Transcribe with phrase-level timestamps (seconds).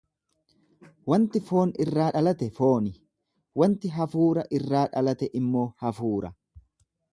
[1.11, 2.95] Wanti foon irraa dhalate fooni,
[3.63, 6.35] wanti hafuura irraa dhalate immoo hafuura.